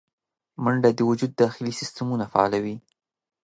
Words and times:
منډه 0.63 0.89
د 0.95 0.99
وجود 1.09 1.31
داخلي 1.41 1.73
سیستمونه 1.79 2.25
فعالوي 2.33 2.77